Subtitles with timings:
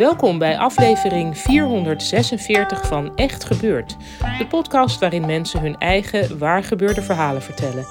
[0.00, 3.96] Welkom bij aflevering 446 van Echt Gebeurd,
[4.38, 7.86] de podcast waarin mensen hun eigen waargebeurde verhalen vertellen.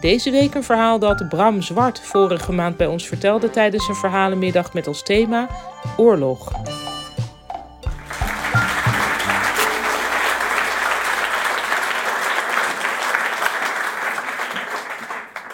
[0.00, 4.72] Deze week een verhaal dat Bram Zwart vorige maand bij ons vertelde tijdens een verhalenmiddag
[4.72, 5.48] met als thema
[5.96, 6.52] oorlog.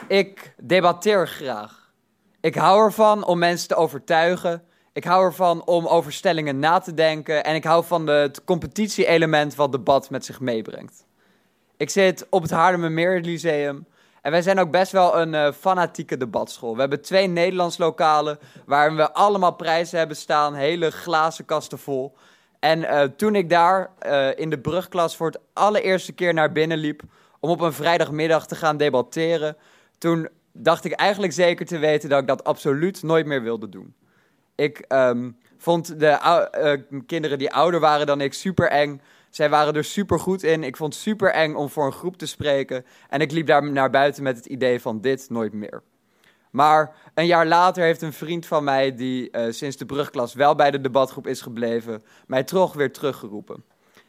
[0.08, 1.92] Ik debatteer graag.
[2.40, 4.68] Ik hou ervan om mensen te overtuigen.
[4.92, 7.44] Ik hou ervan om over stellingen na te denken.
[7.44, 11.06] En ik hou van het competitie-element wat debat met zich meebrengt.
[11.76, 13.86] Ik zit op het Haarlemmermeer Lyceum.
[14.22, 16.74] En wij zijn ook best wel een eh, fanatieke debatschool.
[16.74, 20.54] We hebben twee Nederlands lokalen waarin we allemaal prijzen hebben staan.
[20.54, 22.16] Hele glazen kasten vol.
[22.58, 26.78] En eh, toen ik daar eh, in de brugklas voor het allereerste keer naar binnen
[26.78, 27.02] liep...
[27.40, 29.56] om op een vrijdagmiddag te gaan debatteren...
[29.98, 33.94] toen dacht ik eigenlijk zeker te weten dat ik dat absoluut nooit meer wilde doen.
[34.60, 36.18] Ik ehm, vond de
[36.88, 39.00] uh, kinderen die ouder waren dan ik super eng.
[39.30, 40.64] Zij waren er super goed in.
[40.64, 42.84] Ik vond het super eng om voor een groep te spreken.
[43.08, 45.82] En ik liep daar naar buiten met het idee van dit nooit meer.
[46.50, 50.54] Maar een jaar later heeft een vriend van mij, die uh, sinds de brugklas wel
[50.54, 53.64] bij de debatgroep is gebleven, mij toch weer teruggeroepen.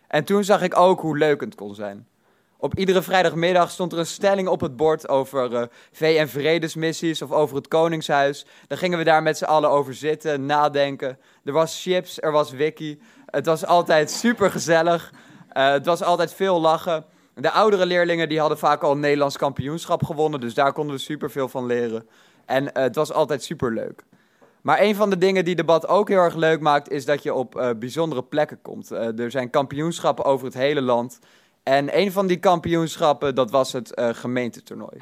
[0.08, 2.08] En toen zag ik ook hoe leuk het kon zijn.
[2.62, 7.56] Op iedere vrijdagmiddag stond er een stelling op het bord over uh, VN-vredesmissies of over
[7.56, 8.46] het Koningshuis.
[8.68, 11.18] Dan gingen we daar met z'n allen over zitten, nadenken.
[11.44, 13.00] Er was chips, er was wiki.
[13.26, 15.12] Het was altijd super gezellig.
[15.54, 17.06] Uh, het was altijd veel lachen.
[17.36, 21.02] De oudere leerlingen die hadden vaak al een Nederlands kampioenschap gewonnen, dus daar konden we
[21.02, 22.08] super veel van leren.
[22.46, 24.04] En uh, het was altijd super leuk.
[24.62, 27.34] Maar een van de dingen die debat ook heel erg leuk maakt, is dat je
[27.34, 28.92] op bijzondere plekken komt.
[28.92, 31.20] Er zijn kampioenschappen over het hele land.
[31.64, 35.02] En een van die kampioenschappen, dat was het uh, gemeentetoernooi.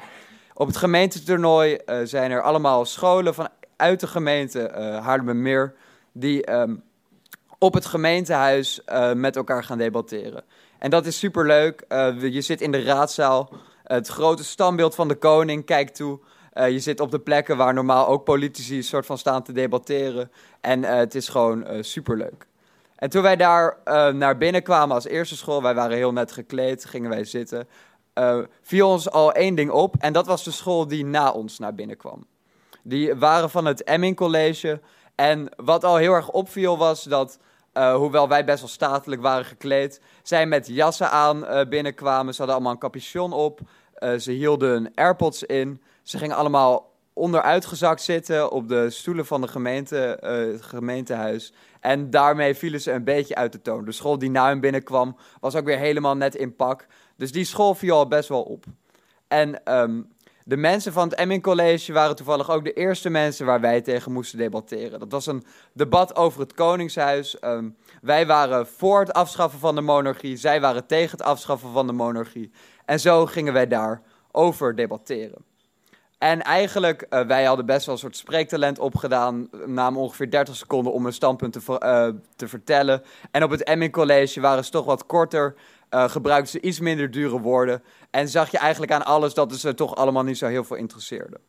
[0.54, 5.74] Op het gemeentetoernooi uh, zijn er allemaal scholen vanuit de gemeente uh, Haarlemmermeer...
[6.12, 6.82] die um,
[7.58, 8.80] op het gemeentehuis
[9.14, 10.44] met elkaar gaan debatteren.
[10.78, 11.84] En dat is superleuk.
[12.20, 13.52] je zit in de raadzaal.
[13.84, 16.20] Het grote standbeeld van de koning kijkt toe...
[16.54, 20.30] Je zit op de plekken waar normaal ook politici soort van staan te debatteren.
[20.60, 22.46] En het is gewoon superleuk.
[23.00, 23.76] En toen wij daar
[24.14, 27.68] naar binnen kwamen als eerste school, wij waren heel net gekleed, gingen wij zitten,
[28.62, 29.94] viel ons al één ding op.
[29.98, 32.26] En dat was de school die na ons naar binnen kwam.
[32.82, 34.80] Die waren van het Emming College.
[35.14, 37.38] En wat al heel erg opviel was dat,
[37.72, 42.32] hoewel wij best wel statelijk waren gekleed, zij met jassen aan binnenkwamen.
[42.32, 43.60] Ze hadden allemaal een capuchon op.
[44.18, 45.82] ze hielden AirPods in.
[46.02, 51.52] Ze gingen allemaal onderuitgezakt zitten op de stoelen van de gemeente, uh, het gemeentehuis.
[51.80, 53.84] En daarmee vielen ze een beetje uit de toon.
[53.84, 56.86] De school die na hen binnenkwam was ook weer helemaal net in pak.
[57.16, 58.64] Dus die school viel al best wel op.
[59.28, 60.08] En um,
[60.44, 64.12] de mensen van het Emming College waren toevallig ook de eerste mensen waar wij tegen
[64.12, 64.98] moesten debatteren.
[64.98, 67.36] Dat was een debat over het Koningshuis.
[67.44, 70.36] Um, wij waren voor het afschaffen van de monarchie.
[70.36, 72.50] Zij waren tegen het afschaffen van de monarchie.
[72.84, 75.49] En zo gingen wij daar over debatteren.
[76.20, 79.48] En eigenlijk, uh, wij hadden best wel een soort spreektalent opgedaan.
[79.66, 83.02] Namen ongeveer 30 seconden om een standpunt te, uh, te vertellen.
[83.30, 85.54] En op het Emming College waren ze toch wat korter.
[85.90, 87.82] Uh, gebruikten ze iets minder dure woorden.
[88.10, 91.40] En zag je eigenlijk aan alles dat ze toch allemaal niet zo heel veel interesseerde.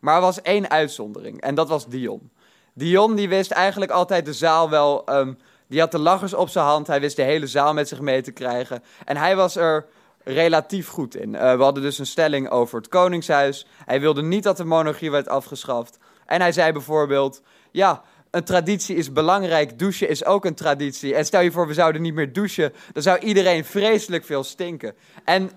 [0.00, 1.40] Maar er was één uitzondering.
[1.40, 2.30] En dat was Dion.
[2.74, 5.04] Dion die wist eigenlijk altijd de zaal wel...
[5.10, 6.86] Um, die had de lachers op zijn hand.
[6.86, 8.82] Hij wist de hele zaal met zich mee te krijgen.
[9.04, 9.86] En hij was er
[10.28, 11.34] relatief goed in.
[11.34, 13.66] Uh, we hadden dus een stelling over het Koningshuis.
[13.84, 15.98] Hij wilde niet dat de monarchie werd afgeschaft.
[16.26, 21.14] En hij zei bijvoorbeeld: Ja, een traditie is belangrijk, douchen is ook een traditie.
[21.14, 24.94] En stel je voor, we zouden niet meer douchen, dan zou iedereen vreselijk veel stinken.
[25.24, 25.50] En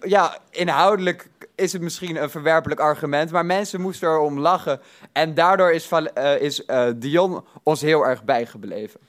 [0.00, 4.80] ja, inhoudelijk is het misschien een verwerpelijk argument, maar mensen moesten erom lachen.
[5.12, 9.00] En daardoor is, uh, is uh, Dion ons heel erg bijgebleven.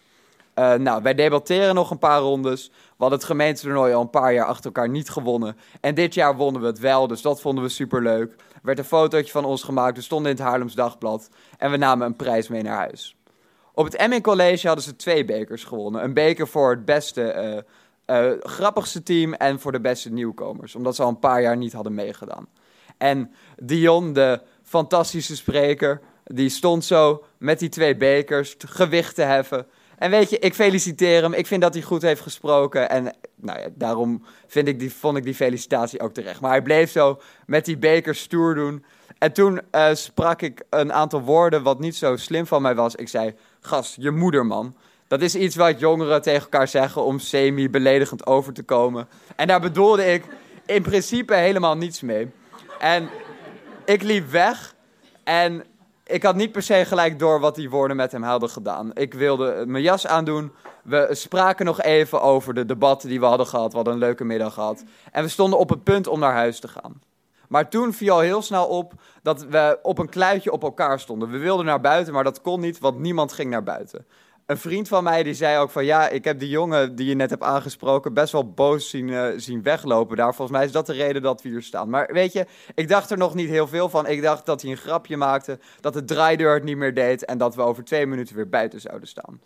[0.60, 2.68] Uh, nou, wij debatteren nog een paar rondes.
[2.68, 5.58] We hadden het gemeentetoernooi al een paar jaar achter elkaar niet gewonnen.
[5.82, 8.32] En dit jaar wonnen we het wel, dus dat vonden we superleuk.
[8.32, 11.30] Er werd een fotootje van ons gemaakt, we stonden in het Haarlems Dagblad.
[11.58, 13.16] En we namen een prijs mee naar huis.
[13.74, 16.04] Op het Emming College hadden ze twee bekers gewonnen.
[16.04, 17.64] Een beker voor het beste,
[18.08, 20.76] uh, uh, grappigste team en voor de beste nieuwkomers.
[20.76, 22.48] Omdat ze al een paar jaar niet hadden meegedaan.
[22.98, 29.68] En Dion, de fantastische spreker, Die stond zo met die twee bekers gewicht te heffen.
[29.98, 31.34] En weet je, ik feliciteer hem.
[31.34, 32.90] Ik vind dat hij goed heeft gesproken.
[32.90, 36.42] En nou ja, daarom vind ik die, vond ik die felicitatie ook terecht.
[36.42, 38.86] Maar hij bleef zo met die bekers stoer doen.
[39.18, 42.96] En toen uh, sprak ik een aantal woorden wat niet zo slim van mij was.
[42.96, 44.76] Ik zei, gast, je moeder man.
[45.08, 49.08] Dat is iets wat jongeren tegen elkaar zeggen om semi-beledigend over te komen.
[49.36, 50.24] En daar bedoelde ik
[50.66, 52.28] in principe helemaal niets mee.
[52.80, 53.10] En
[53.86, 54.76] ik liep weg
[55.24, 55.64] en
[56.06, 58.92] ik had niet per se gelijk door wat die woorden met hem hadden gedaan.
[58.94, 60.52] Ik wilde mijn jas aandoen.
[60.84, 63.70] We spraken nog even over de debatten die we hadden gehad.
[63.70, 64.84] We hadden een leuke middag gehad.
[65.12, 67.02] En we stonden op het punt om naar huis te gaan.
[67.48, 71.30] Maar toen viel al heel snel op dat we op een kluitje op elkaar stonden.
[71.30, 74.06] We wilden naar buiten, maar dat kon niet, want niemand ging naar buiten
[74.46, 77.16] een vriend van mij die zei ook van ja, ik heb die jongen die je
[77.16, 80.36] net hebt aangesproken best wel boos zien, uh, zien weglopen daar.
[80.36, 81.90] Volgens mij is dat de reden dat we hier staan.
[81.90, 82.46] Maar weet je,
[82.76, 84.08] ik dacht er nog niet heel veel van.
[84.08, 87.38] Ik dacht dat hij een grapje maakte, dat de draaideur het niet meer deed en
[87.38, 89.42] dat we over twee minuten weer buiten zouden staan.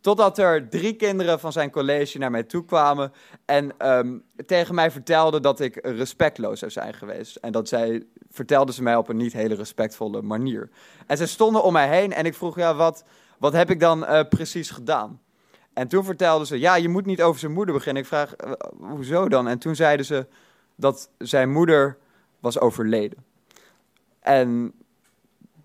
[0.00, 3.12] Totdat er drie kinderen van zijn college naar mij toe kwamen
[3.44, 7.36] en um, tegen mij vertelden dat ik respectloos zou zijn geweest.
[7.36, 10.70] En dat zij vertelden ze mij op een niet hele respectvolle manier.
[11.06, 13.04] En ze stonden om mij heen en ik vroeg, ja, wat,
[13.38, 15.20] wat heb ik dan uh, precies gedaan?
[15.72, 18.02] En toen vertelden ze, ja, je moet niet over zijn moeder beginnen.
[18.02, 18.52] Ik vraag, uh,
[18.90, 19.48] hoezo dan?
[19.48, 20.26] En toen zeiden ze
[20.74, 21.98] dat zijn moeder
[22.40, 23.24] was overleden.
[24.20, 24.72] En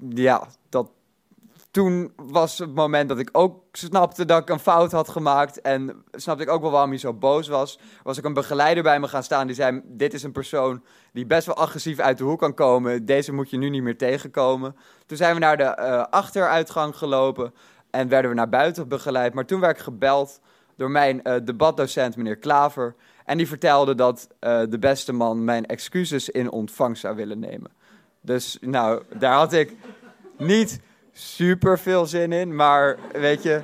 [0.09, 0.47] ja,
[1.73, 5.61] toen was het moment dat ik ook snapte dat ik een fout had gemaakt.
[5.61, 7.79] En snapte ik ook wel waarom hij zo boos was.
[8.03, 10.83] Was ik een begeleider bij me gaan staan die zei: Dit is een persoon
[11.13, 13.05] die best wel agressief uit de hoek kan komen.
[13.05, 14.75] Deze moet je nu niet meer tegenkomen.
[15.05, 17.53] Toen zijn we naar de uh, achteruitgang gelopen
[17.89, 19.33] en werden we naar buiten begeleid.
[19.33, 20.39] Maar toen werd ik gebeld
[20.75, 22.95] door mijn uh, debatdocent, meneer Klaver.
[23.25, 27.71] En die vertelde dat uh, de beste man mijn excuses in ontvangst zou willen nemen.
[28.21, 29.75] Dus nou, daar had ik
[30.37, 30.79] niet
[31.13, 32.56] super veel zin in.
[32.56, 33.62] Maar weet je,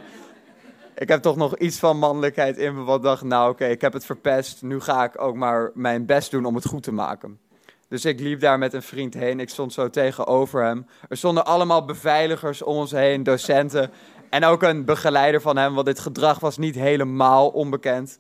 [0.96, 2.84] ik heb toch nog iets van mannelijkheid in me.
[2.84, 4.62] Wat dacht, nou oké, ik heb het verpest.
[4.62, 7.40] Nu ga ik ook maar mijn best doen om het goed te maken.
[7.88, 9.40] Dus ik liep daar met een vriend heen.
[9.40, 10.88] Ik stond zo tegenover hem.
[11.10, 13.92] Er stonden allemaal beveiligers om ons heen, docenten.
[14.30, 18.19] En ook een begeleider van hem, want dit gedrag was niet helemaal onbekend.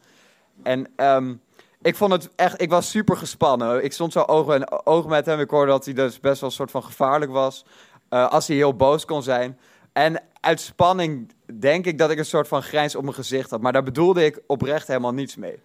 [0.63, 1.41] En um,
[1.81, 3.83] ik vond het echt, ik was super gespannen.
[3.83, 5.39] Ik stond zo ogen en ogen met hem.
[5.39, 7.65] Ik hoorde dat hij dus best wel een soort van gevaarlijk was.
[8.09, 9.59] Uh, als hij heel boos kon zijn.
[9.93, 13.61] En uit spanning denk ik dat ik een soort van grijns op mijn gezicht had.
[13.61, 15.59] Maar daar bedoelde ik oprecht helemaal niets mee.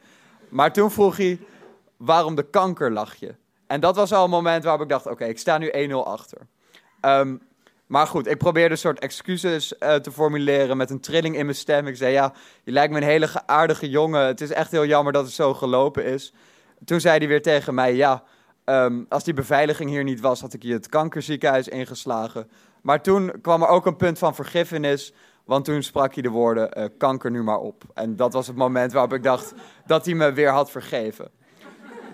[0.48, 1.38] Maar toen vroeg hij,
[1.96, 3.34] waarom de kankerlachje?
[3.66, 6.38] En dat was al een moment waarop ik dacht, oké, ik sta nu 1-0 achter.
[7.00, 7.40] Um,
[7.86, 11.56] maar goed, ik probeerde een soort excuses uh, te formuleren met een trilling in mijn
[11.56, 11.86] stem.
[11.86, 12.32] Ik zei, ja,
[12.64, 14.26] je lijkt me een hele aardige jongen.
[14.26, 16.32] Het is echt heel jammer dat het zo gelopen is.
[16.84, 18.22] Toen zei hij weer tegen mij, ja,
[18.64, 22.48] um, als die beveiliging hier niet was, had ik je het kankerziekenhuis ingeslagen.
[22.82, 25.12] Maar toen kwam er ook een punt van vergiffenis.
[25.44, 27.82] Want toen sprak hij de woorden, uh, kanker nu maar op.
[27.94, 29.54] En dat was het moment waarop ik dacht
[29.86, 31.30] dat hij me weer had vergeven.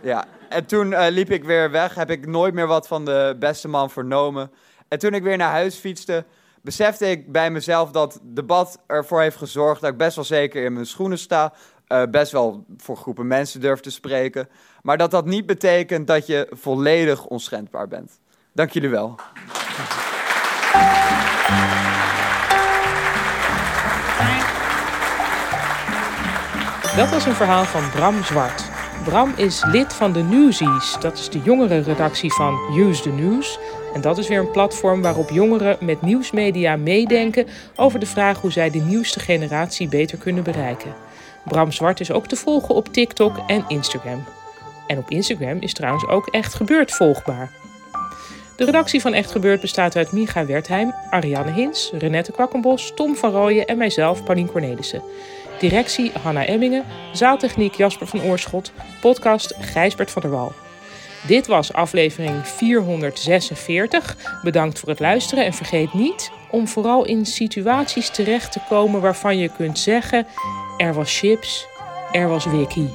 [0.02, 1.94] Ja, en toen uh, liep ik weer weg.
[1.94, 4.50] Heb ik nooit meer wat van de beste man vernomen.
[4.88, 6.25] En toen ik weer naar huis fietste,
[6.62, 10.73] besefte ik bij mezelf dat debat ervoor heeft gezorgd dat ik best wel zeker in
[10.73, 11.52] mijn schoenen sta.
[11.92, 14.48] Uh, best wel voor groepen mensen durf te spreken.
[14.82, 18.20] Maar dat dat niet betekent dat je volledig onschendbaar bent.
[18.52, 19.19] Dank jullie wel.
[26.97, 28.70] Dat was een verhaal van Bram Zwart.
[29.04, 30.97] Bram is lid van de Newsies.
[31.00, 33.59] Dat is de jongere redactie van Use the News.
[33.94, 38.52] En dat is weer een platform waarop jongeren met nieuwsmedia meedenken over de vraag hoe
[38.52, 40.94] zij de nieuwste generatie beter kunnen bereiken.
[41.44, 44.25] Bram Zwart is ook te volgen op TikTok en Instagram.
[44.87, 47.50] En op Instagram is trouwens ook Echt Gebeurd volgbaar.
[48.56, 53.30] De redactie van Echt Gebeurd bestaat uit Micha Wertheim, Ariane Hins, Renette Kwakkenbos, Tom van
[53.30, 55.02] Rooyen en mijzelf, Paulien Cornelissen.
[55.59, 60.52] Directie Hanna Emmingen, zaaltechniek Jasper van Oorschot, podcast Gijsbert van der Wal.
[61.26, 64.16] Dit was aflevering 446.
[64.42, 69.38] Bedankt voor het luisteren en vergeet niet om vooral in situaties terecht te komen waarvan
[69.38, 70.26] je kunt zeggen:
[70.76, 71.66] er was chips,
[72.12, 72.88] er was wiki.